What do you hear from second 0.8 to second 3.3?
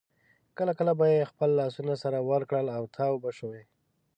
به یې خپل لاسونه سره ورکړل او تاو